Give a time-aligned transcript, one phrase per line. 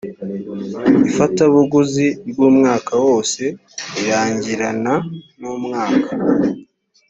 [1.07, 3.41] ifatabuguzi ry umwaka wose
[3.93, 4.93] rirangirana
[5.39, 6.11] n umwaka